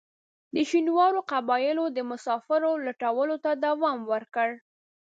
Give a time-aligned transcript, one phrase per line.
[0.53, 4.49] د شینوارو قبایلو د مسافرو لوټلو ته دوام ورکړ.